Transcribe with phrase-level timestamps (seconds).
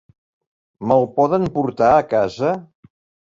[0.91, 2.55] Me'l poden portar a casa?